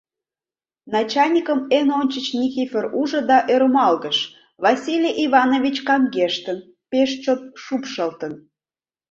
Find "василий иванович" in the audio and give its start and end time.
4.63-5.77